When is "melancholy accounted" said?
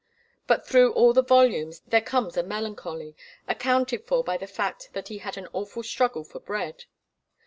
2.41-4.07